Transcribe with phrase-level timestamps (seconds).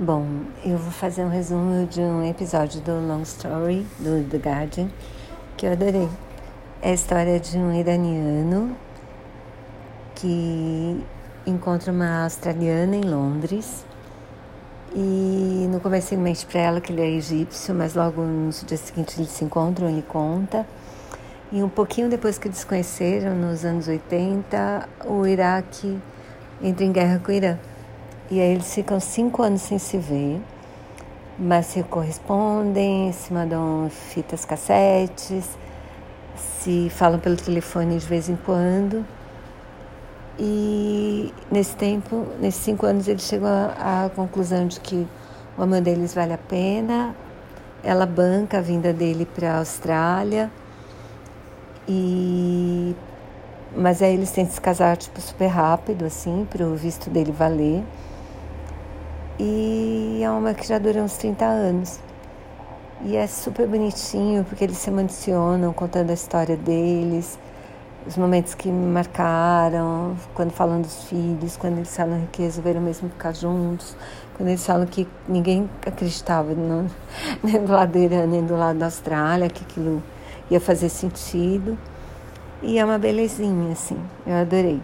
[0.00, 0.24] Bom,
[0.64, 4.88] eu vou fazer um resumo de um episódio do Long Story do The Guardian
[5.56, 6.08] que eu adorei.
[6.80, 8.76] É a história de um iraniano
[10.14, 11.04] que
[11.44, 13.84] encontra uma australiana em Londres
[14.94, 18.76] e no começo ele mente para ela que ele é egípcio, mas logo no dia
[18.76, 20.64] seguinte eles se encontram, ele conta.
[21.50, 25.98] E um pouquinho depois que eles conheceram, nos anos 80, o Iraque
[26.62, 27.58] entra em guerra com o Irã.
[28.30, 30.38] E aí eles ficam cinco anos sem se ver,
[31.38, 35.56] mas se correspondem, se mandam fitas cassetes,
[36.36, 39.02] se falam pelo telefone de vez em quando.
[40.38, 45.08] E nesse tempo, nesses cinco anos, eles chegam à, à conclusão de que
[45.56, 47.16] o amor deles vale a pena.
[47.82, 50.50] Ela banca a vinda dele para a Austrália.
[51.88, 52.94] E
[53.74, 57.32] mas aí eles têm que se casar tipo super rápido assim, para o visto dele
[57.32, 57.84] valer
[59.38, 62.00] e é uma que já dura uns 30 anos.
[63.02, 67.38] E é super bonitinho porque eles se emocionam contando a história deles,
[68.06, 73.08] os momentos que me marcaram, quando falam dos filhos, quando eles falam que resolveram mesmo
[73.10, 73.96] ficar juntos,
[74.36, 76.90] quando eles falam que ninguém acreditava no,
[77.42, 80.02] nem do lado do Irã, nem do lado da Austrália, que aquilo
[80.50, 81.78] ia fazer sentido.
[82.60, 84.80] E é uma belezinha, assim, eu adorei.